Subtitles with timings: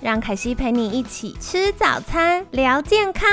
[0.00, 3.28] 让凯西陪你一起吃早餐，聊健康。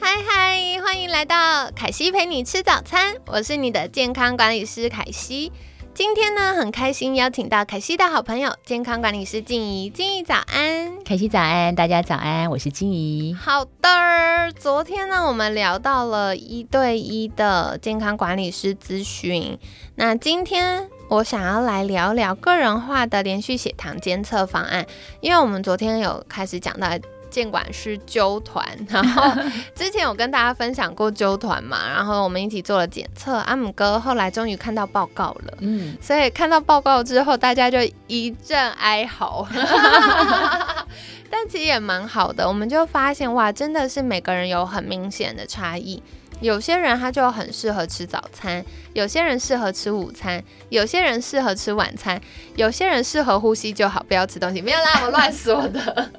[0.00, 5.50] 嗨嗨，欢迎来到凯西陪你吃早餐，我是你的健康管理师凯西。
[5.94, 9.90] 今天呢，很开心邀请到凯西的好朋友，健康管理师静怡。
[9.90, 13.34] 静怡早安，凯西早安，大家早安，我是静怡。
[13.34, 19.58] 好的，昨天呢，我们聊到了一对一的健康管理师咨询，
[19.96, 20.88] 那今天。
[21.12, 24.86] 我想要来聊聊个人化的连续血糖监测方案，
[25.20, 26.88] 因为我们昨天有开始讲到
[27.32, 29.42] 监管师揪团，然后
[29.74, 39.48] 之前有跟大家分享过揪团嘛，然后我们一起做了检测，阿姆哥后来终于看到报告了，嗯，所以看到报告之后，大家就一阵哀嚎，
[41.30, 46.02] 但其实也蛮好的，我们就发现哇，真的是每个人有很明显的差异。
[46.40, 52.20] 有些人他就很适合吃早餐，有些人适合吃午餐，有些人适合吃晚餐，
[52.56, 54.60] 有些人适合呼吸就好，不要吃东西。
[54.60, 56.10] 没有啦，我乱说的。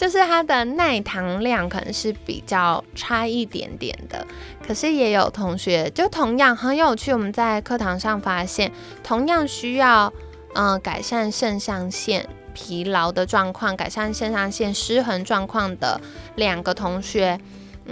[0.00, 4.26] 就是它的耐糖量可能是比较差一点点的，
[4.66, 7.12] 可是也有同学就同样很有趣。
[7.12, 8.72] 我们在课堂上发现，
[9.04, 10.10] 同样需要
[10.54, 16.00] 嗯改善肾上腺疲劳的状况，改善肾上腺失衡状况的
[16.34, 17.38] 两个同学。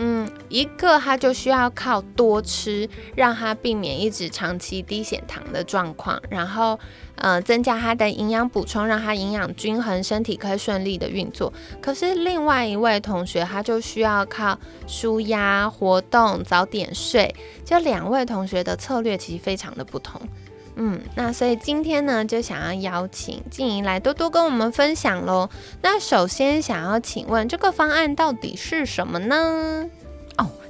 [0.00, 6.78] 嗯，一个他就需要靠多吃，让他避免一直长期低血糖的状况，然后
[7.16, 11.52] 呃增加他的营养补充，让他营养均衡，身体可以顺利的运作。
[11.82, 17.34] 可是另外一位同学他就需要靠舒压活动，早点睡。
[17.65, 20.20] 这两位同学的策略其实非常的不同。
[20.81, 25.50] 嗯，那所以今天呢，就想要邀请静怡来多多跟我们分享喽。
[25.83, 29.87] 那首先想要请问，这个方案到底是什么呢？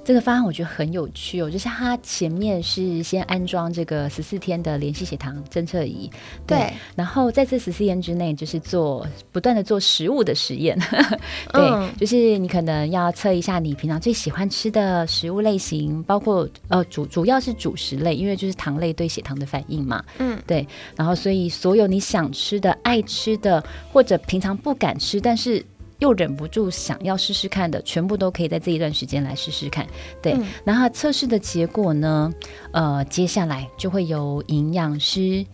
[0.08, 6.10] 这个方案我觉得很有趣哦，就是它前面是先安装这个十四天的联系血糖侦测仪，
[6.46, 10.78] 对，然后在这十四天之内，就是做不断的做食物的实验，
[11.52, 25.62] 对，就是你可能要测一下你平常最喜欢吃的食物类型，包括呃主主要是主食类，因为就是糖类对血糖的反应嘛，嗯，对，然后所以所有你想吃的、爱吃的，或者平常不敢吃，但是。
[25.98, 29.86] 又忍不住想要试试看的，全部都可以在这一段时间来试试看。
[30.22, 32.32] 对，然后测试的结果呢？
[32.72, 35.44] 呃，接下来就会由营养师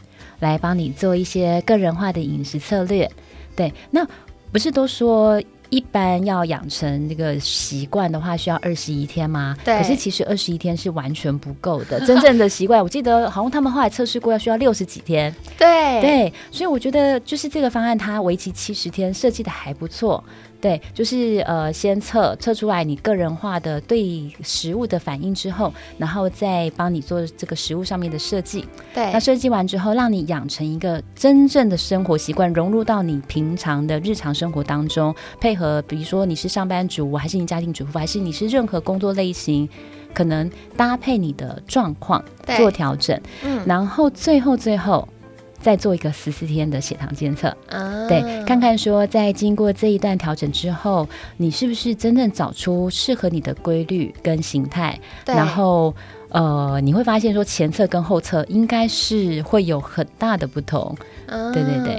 [0.40, 3.10] 来帮你做一些个人化的饮食策略。
[3.56, 4.06] 对，那
[4.52, 5.42] 不是都说？
[5.74, 9.56] 一般要养成这个习惯的话，需要二十一天吗？
[9.64, 9.76] 对。
[9.76, 11.98] 可是其实二十一天是完全不够的。
[12.06, 15.34] 真正的习惯，我记得好像他们后来测试过，要需要六十几天。
[15.58, 20.22] 对对，所以我觉得就是这个方案，它为期七十天，设计的还不错。
[20.64, 28.64] 对，就是呃，先测测出来你个人化的对食物的反应之后，然后再帮你做这个食物上面的设计。
[28.94, 39.68] 对，那设计完之后，让你养成一个真正的生活习惯，融入到你平常的日常生活当中，配合比如说你是上班族，还是你家庭主妇，还是你是任何工作类型，
[40.14, 42.24] 可能搭配你的状况
[42.56, 43.20] 做调整。
[43.42, 45.06] 嗯，然后最后最后。
[45.64, 47.48] 再做一个十四天的血糖监测，
[48.06, 51.08] 对，看看说在经过这一段调整之后，
[51.38, 55.94] 你是不是真正找出适合你的规律跟形态，然后
[56.28, 60.94] 呃，你会发现说前侧跟后侧应该是会有很大的不同，
[61.54, 61.98] 对对对。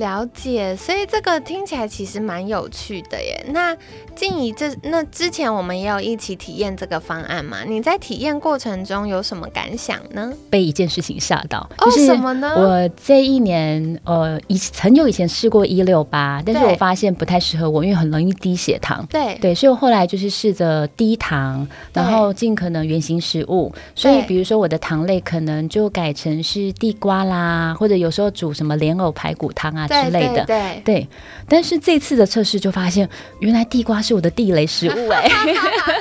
[0.00, 3.44] 了解，所以这个听起来其实蛮有趣的耶。
[3.52, 3.76] 那
[4.16, 7.58] 静怡，这那之前我们也有一起体验这个方案嘛？
[7.64, 10.32] 你在体验过程中有什么感想呢？
[10.48, 12.54] 被一件事情吓到，哦，什么呢？
[12.56, 19.06] 我这一年呃，以很久以前试过一六八，但是我发现不太适合我，因为很容易低血糖。
[19.10, 23.70] 对对，所以我后来就是试着低糖，然后尽可能原形食物。
[23.94, 29.86] 所以比如说我的糖类可能就改成是地瓜啦，或者有时候煮什么莲藕排骨汤啊。
[29.90, 31.08] 之类的，对对，
[31.48, 33.08] 但是这次的测试就发现，
[33.40, 35.28] 原来地瓜是我的地雷食物哎，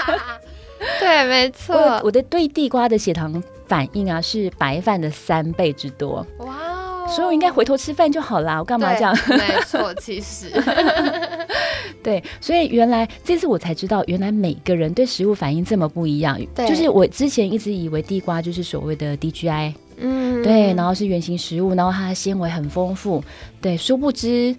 [1.00, 6.56] 对，没错，我的对地瓜的血糖反应啊是白饭的三倍之多，哇
[7.06, 9.18] 哦，所以我应该回头吃饭就好啦，我干嘛这样？
[9.27, 10.50] 没错，其实，
[12.03, 19.74] 对，所以原来这次我才知道，原来每个人对食物反应这么不一样，就是我之前一直以为地瓜就是所谓的 DGI。
[20.00, 23.24] 嗯，对，然后是圆形食物，然后它的纤维很丰富，
[23.62, 24.56] 对，殊不知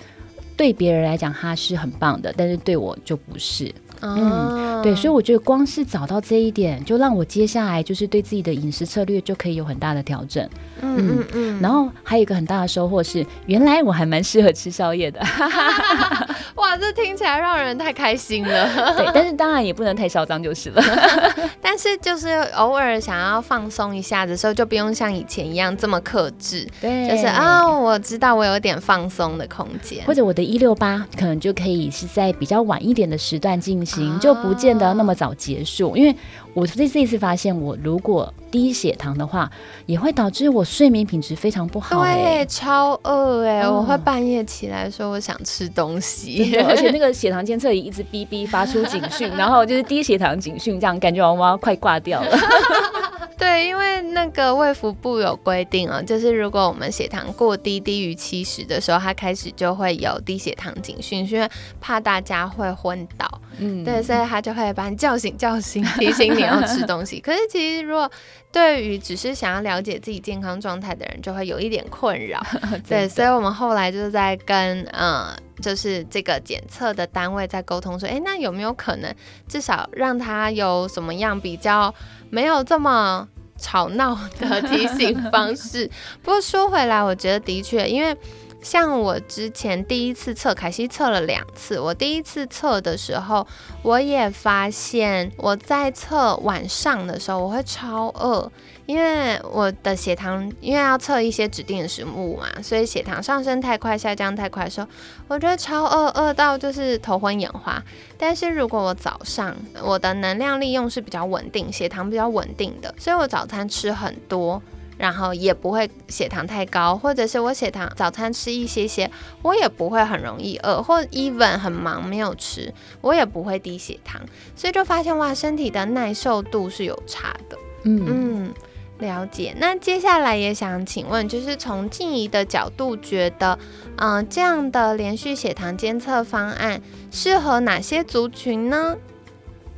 [0.56, 3.74] 对别人来讲它是很棒的，但是对我就不是。
[4.02, 10.42] 嗯，对，所以我觉得光是找到这一点，就让我接下来就是对自己的饮食策略就可以有很大的调整。
[10.80, 11.60] 嗯嗯嗯。
[11.60, 15.20] 然后还有一个很大的收获是，原来我还蛮适合吃宵夜的。
[16.70, 18.68] 哇，这听起来让人太开心了。
[18.96, 20.82] 对，但是当然也不能太嚣张就是了。
[21.60, 26.64] 但是就是偶尔想要放松一下的时候，就不用像以前一样这么克制。
[26.80, 33.90] 对，就是啊，我知道我有点放松的空间，或者我的一六八可能就可以是在比较晚一点的时段进行。
[33.90, 36.14] 行就不见得那么早结束，因为
[36.54, 39.50] 我这这一次发现，我如果低血糖的话，
[39.86, 42.04] 也会导致我睡眠品质非常不好。
[42.04, 52.38] 对，超饿哎，我会半夜起来说我想吃东西， 而且那个血糖监测仪一直哔哔发出警讯， 然后就是低血糖警讯，这样感觉我要快挂掉了。
[53.38, 61.48] 对，因为那个卫福部有规定啊，就是如果我们血糖过低，低于七十的时候，它开始就会有低血糖警讯，因为
[61.80, 63.39] 怕大家会昏倒。
[63.58, 67.18] 嗯，对，所以他就会把你叫醒，叫醒，提醒你要吃东西。
[67.24, 68.10] 可是其实如果
[68.52, 72.40] 对于只是想要了解自己健康状态的人，就会有一点困扰。
[72.88, 79.14] 对，所以我们后来就是在跟呃，就是这个检测的单位在沟通，说，哎，那有没有可能
[79.48, 81.94] 至少让他有什么样比较
[82.30, 85.90] 没有这么吵闹的提醒方式？
[86.22, 88.16] 不过说回来，我觉得的确，因为。
[88.62, 91.80] 像我之前第一次测，凯西测了两次。
[91.80, 93.46] 我第一次测的时候，
[93.82, 98.50] 我也发现我在测晚上的时候，我会超饿，
[98.86, 104.86] 因为我的血糖，因为要测一些指定的食物嘛，所以血糖上升太快、下降太快的时候，
[105.28, 107.82] 我觉得超饿，饿到就是头昏眼花。
[108.18, 114.62] 但是如果我早上我的能量利用是比较稳定，血糖比较稳定的，所以我早餐吃很多。
[115.00, 119.10] 然后也不会血糖太高，或者是我血糖早餐吃一些些，
[119.40, 122.70] 我也不会很容易饿，或 even 很忙没有吃，
[123.00, 124.20] 我也不会低血糖，
[124.54, 127.56] 所以就发现哇，身体的耐受度是有差的。
[127.84, 128.54] 嗯嗯，
[128.98, 129.54] 了解。
[129.56, 133.58] 那接下来也想请问，就是从静怡的角度觉得，
[133.96, 138.94] 嗯，这样的连续血糖监测方案适合哪些族群呢？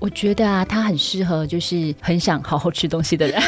[0.02, 3.40] 我觉得啊，它很适合就是很想好好吃东西的人。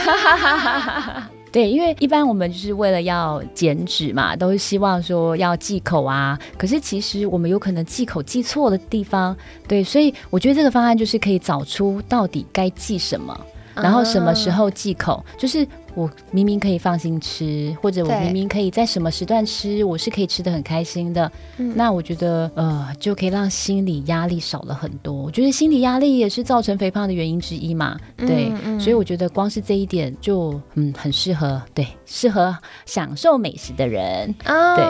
[1.51, 6.39] 对，因为一般我们就是为了要减脂嘛，都是希望说要忌口啊。
[6.57, 9.37] 可是其实我们有可能忌口忌错的地方，
[9.67, 13.37] 对，所以我觉得这个方案就是可以找出到底该忌什么，
[13.75, 15.67] 然后什么时候忌口，就是。
[15.95, 21.31] 我明明可以放心吃，或者我明明可以在什么时段吃，我是可以吃的很开心的。
[21.57, 25.13] 那我觉得呃，就可以让心理压力少了很多。
[25.13, 27.97] 我觉得心理压力也是造成肥胖的原因之一嘛。
[28.17, 32.57] 对，所以我觉得光是这一点就嗯很适合，对， 适合
[32.87, 34.35] 享受美食的人。
[34.43, 34.85] 对，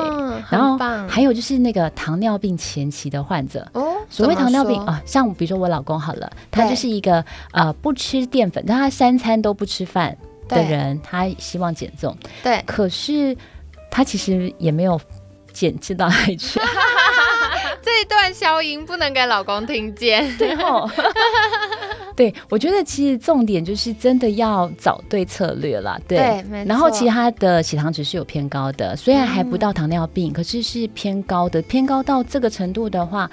[0.50, 10.16] 然后还有就是那个糖尿病前期的患者哦，所谓糖尿病啊，像比如说我老公好了，他就是一个呃不吃淀粉，但他三餐都不吃饭。
[10.48, 13.36] 的人，他希望减重，对，可是
[13.90, 15.00] 他其实也没有
[15.52, 16.60] 减至到哪里去。
[17.82, 20.90] 这一段消音不能给老公听见，对哦。
[22.16, 26.44] 对，我觉得其实重点就是真的要找对策略了，对。
[26.64, 33.30] 然后其他的血糖值是有偏高的，虽然还不到糖尿病，可是是偏高的，偏高到这个程度的话，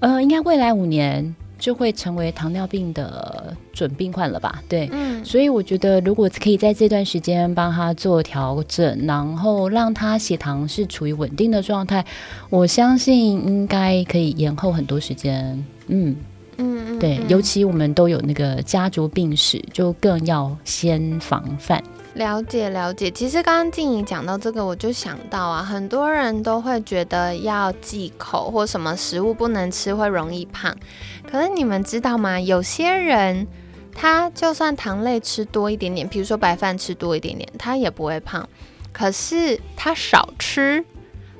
[0.00, 1.34] 呃，应该未来五年。
[1.58, 4.62] 就会成为糖尿病的准病患了吧？
[4.68, 12.04] 对，嗯，所以我觉得如果可以在这段时间帮他做调整，然后让他血糖是处于稳定的状态，
[12.48, 15.64] 我相信应该可以延后很多时间。
[15.88, 16.14] 嗯
[16.58, 21.82] 嗯，对，尤其我们都有那个家族病史，就更要先防范。
[22.18, 30.76] 了解了解，其实刚刚静怡讲到这个，我就想到啊，很多人都会觉得要忌口或什么食物不能吃会容易胖，
[31.30, 32.40] 可是你们知道吗？
[32.40, 33.46] 有些人
[33.94, 38.48] 他就算糖类吃多一点点，比如说白饭吃多一点点，他也不会胖，
[38.92, 40.84] 可是他少吃。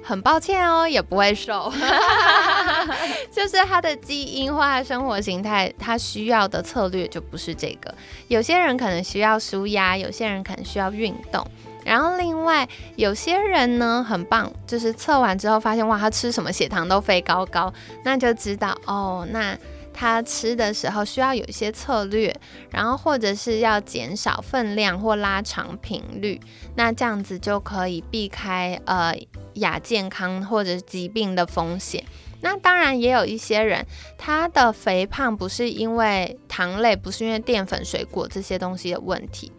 [0.01, 1.71] 很抱歉哦，也不会瘦，
[3.49, 7.93] 是他的基因或他生活形态，他需要的策略就不是这个。
[8.29, 11.45] 有些人可能需要舒压，有些人可能需要运动，
[11.85, 17.73] 然后另外有些人呢很棒，就是测完之后发现哇，他吃什么血糖都飞高高，
[18.05, 19.57] 那就知道哦，那。
[20.01, 22.33] 他吃的时候需要有一些策略，
[22.71, 26.41] 然后或者是要减少分量或拉长频率，
[26.77, 29.13] 那这样子就可以避开呃
[29.55, 32.05] 亚健康或者疾病的风险。
[32.41, 39.53] 那当然也有一些人，他的肥胖不是因为糖类，不是因为淀粉、水果这些东西的问题。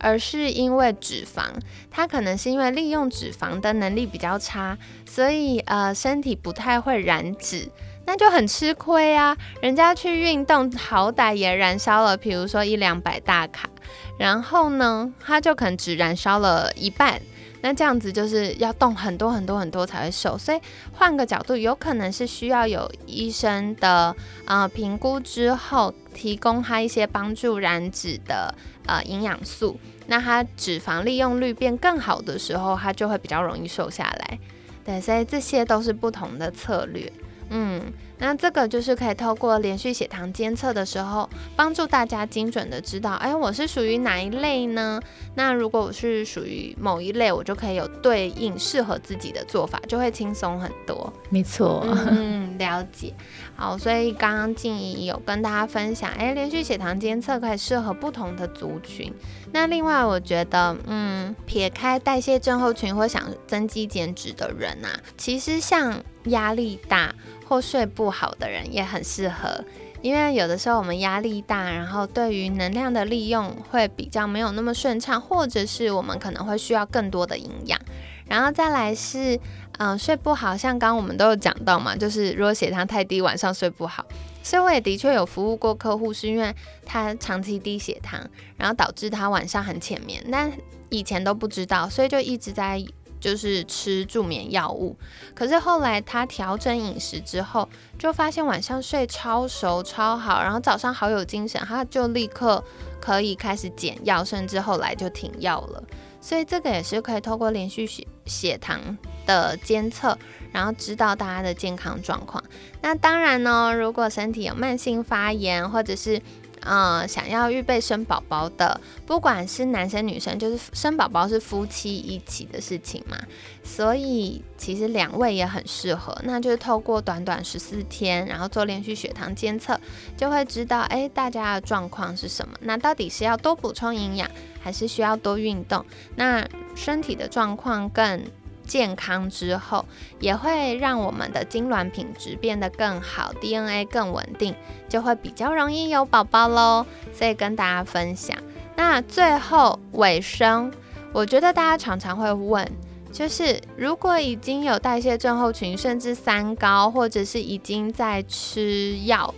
[0.00, 1.44] 而是因为脂肪，
[1.90, 4.76] 他可能是因为利用脂肪的能力比较差，
[5.06, 7.70] 所以呃身体不太会燃脂，
[8.04, 9.34] 那就很吃亏啊。
[9.62, 13.70] 人家去运动，好歹也燃烧了，比如说一两百大卡，
[14.18, 17.22] 然后呢，他就可能只燃烧了一半。
[17.64, 20.60] 那这样子就是要动很多很多很多才会瘦，所以
[20.92, 28.54] 换个角度，有可能是需要有医生的呃评估之后，提供他一些帮助燃脂的
[28.84, 34.38] 呃营养素，那他脂肪利用率变更好的时候，他就会比较容易瘦下来。
[34.84, 37.10] 对，所以这些都是不同的策略，
[37.48, 37.80] 嗯。
[38.18, 45.00] 那这个就是可以透过连续血糖监测的时候，帮助大家精准的知道，哎，我是属于哪一类呢？
[45.34, 51.12] 那如果我是属于某一类，我就可以有对应适合自己的做法，就会轻松很多。
[51.28, 53.12] 没错，嗯，了解。
[53.56, 59.12] 好，所以刚刚静怡有跟大家分享，哎，连续血糖监测可以适合不同的族群。
[59.52, 67.14] 那另外，我觉得，嗯，撇开代谢症候群或想增肌减脂的人啊，其实像压力大
[67.54, 69.64] 或睡不好的人也很适合，
[70.02, 77.80] 因为有的时候我们压力大，然后对于能量的利用会比较没有那么顺畅，或者是我们可能会需要更多的营养。
[78.26, 79.38] 然后再来是，
[79.78, 84.04] 嗯，睡不好，像刚刚我们都有讲到嘛，就是如果血糖太低，晚上睡不好。
[84.42, 86.52] 所以我也的确有服务过客户，是因为
[86.84, 88.20] 他长期低血糖，
[88.56, 90.50] 然后导致他晚上很浅眠，但
[90.88, 92.84] 以前都不知道，所以就一直在
[93.24, 94.94] 就是吃助眠药物。
[95.34, 97.66] 可是后来他调整饮食之后，
[97.98, 102.62] 就发现晚上睡超熟超好，然后早上好有精神，他就立刻
[103.00, 105.82] 可以开始减药，甚至后来就停药了。
[106.20, 110.18] 所以这个也是可以透过连续血血糖的监测。
[110.52, 112.40] 然后知道大家的健康状况。
[112.80, 116.22] 那当然呢，如果身体有慢性发炎，或者是
[116.64, 123.16] 呃想要预备生宝宝的，不管是男生女生，就是生宝宝是夫妻一起的事情嘛，
[123.62, 126.16] 所以其实两位也很适合。
[126.24, 129.78] 那就是透过短短十四天，然后做连续血糖监测，
[130.16, 132.54] 就会知道哎大家的状况是什么。
[132.60, 134.28] 那到底是要多补充营养，
[134.60, 135.84] 还是需要多运动？
[136.16, 136.44] 那
[136.74, 138.22] 身体的状况更。
[138.66, 139.84] 健康之后，
[140.20, 144.54] 也会让我们的精卵品质变得更好，DNA 更稳定，
[144.88, 146.84] 就会比较容易有宝宝喽。
[147.12, 148.36] 所以跟大家分享。
[148.76, 150.72] 那最后尾声，
[151.12, 152.68] 我觉得大家常常会问，
[153.12, 159.32] 就是如果已经有代谢症候群，甚至三高，或者是已经在吃药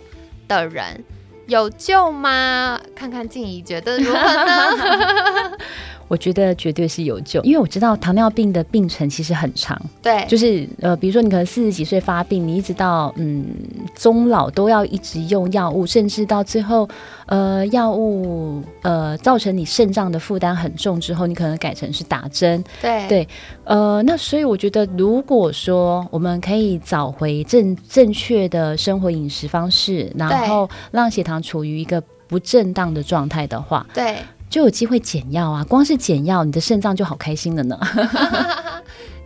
[0.47, 1.03] 的人，
[1.45, 2.81] 有救吗？
[2.95, 5.57] 看看静怡觉得如何呢？
[6.07, 13.45] 我觉得绝对是有救，因为我知道糖尿病的病程其实很长，对，就是呃，比如说你可能四十几岁发病，你一直到嗯
[13.95, 16.87] 终老都要一直用药物，甚至到最后，
[17.25, 23.07] 呃，药物呃造成你肾脏的负担很重之后，你可能改成是打针，对。
[23.07, 23.27] 对，
[23.63, 34.15] 呃，那所以我觉得，如果说我们可以找回正正确的生活饮食方式，然后让血糖处于一个不正当的状态的话，对。
[34.49, 35.63] 就有机会减药啊！
[35.63, 37.77] 光是减药，你的肾脏就好开心了呢。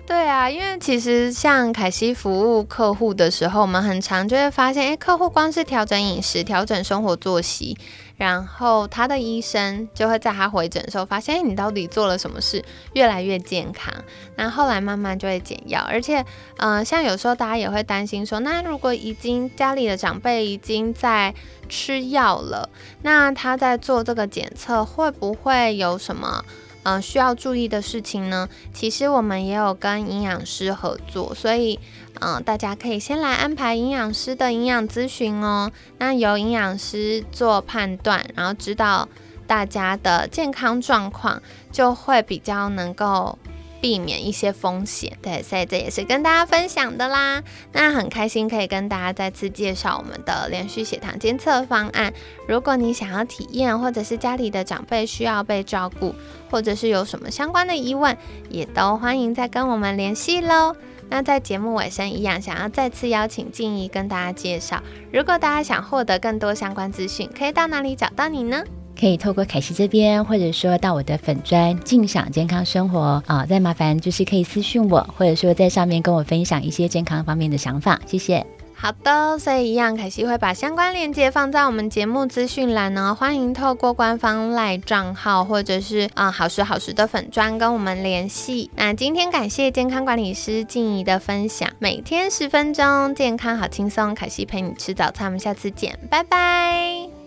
[0.05, 7.77] 对啊，因为其实像凯西服务客户的时候，我们很常就会发现，哎，客户光是调整饮食、调整生活作息。
[8.17, 13.91] 然后他的医生就会在他回诊的时候发现，哎，你到底做了什么事，越来越健康。
[14.35, 16.23] 那后来慢慢就会减药，而且，
[16.57, 21.33] 嗯，像有时候大家也会担心说，那如果已经家里的长辈已经在
[21.67, 22.69] 吃药了，
[23.01, 26.43] 那他在做这个检测会不会有什么？
[26.83, 31.79] 呃，需要注意的事情呢，其实我们也有跟营养师合作，所以
[32.19, 35.71] 嗯，大家可以先来安排营养师的营养咨询哦。
[35.99, 39.07] 那由营养师做判断，然后知道
[39.45, 43.37] 大家的健康状况，就会比较能够。
[43.81, 47.41] 避免一些风险，对，所以这也是跟大家分享的啦。
[47.73, 52.13] 那很开心可以跟大家再次介绍我们的连续血糖监测方案。
[52.47, 56.13] 如果你想要体验，或者是家里的长辈需要被照顾，
[56.49, 58.15] 或者是有什么相关的疑问，
[58.49, 60.75] 也都欢迎再跟我们联系喽。
[61.09, 68.63] 那在节目尾声一样，想要再次邀请静怡跟大家介绍，如果大家想获得更多相关资讯，可以到哪里找到你呢？
[69.01, 78.45] 可以透过凯西这边，或者说到我的粉砖“静享健康生活”啊，再麻烦就是可以私讯我，或者说在上面跟我分享一些健康方面的想法，谢谢。
[78.75, 88.69] 好的，所以一样，凯西会把相关链接放在我们节目资讯栏呢，欢迎透过官方赖账号或者是啊好时好时的粉砖跟我们联系。
[88.75, 97.20] 那今天感谢健康管理师静怡的分享，每天十分钟，健康好轻松，凯西陪你吃早餐，我们下次见，拜拜。